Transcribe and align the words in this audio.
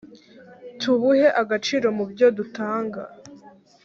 tubuhe 0.79 1.27
agaciro 1.41 1.87
mu 1.97 2.05
byo 2.11 2.27
dutanga 2.37 3.01